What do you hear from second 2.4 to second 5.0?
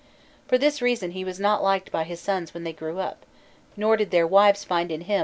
when they grew up, nor did their wives find